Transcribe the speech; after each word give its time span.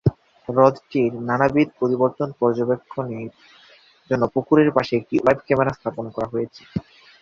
হ্রদটির 0.49 1.11
নানাবিধ 1.27 1.69
পরিবর্তন 1.81 2.29
পর্যবেক্ষণের 2.39 3.29
জন্য 4.09 4.23
পুকুরের 4.33 4.69
পাশে 4.75 4.93
একটি 4.97 5.15
ওয়েব 5.17 5.39
ক্যামেরা 5.47 5.71
স্থাপন 5.77 6.05
করা 6.15 6.27
হয়েছে। 6.33 6.61